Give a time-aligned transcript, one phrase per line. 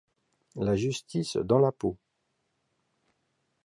[0.55, 1.95] La Justice dans la peau.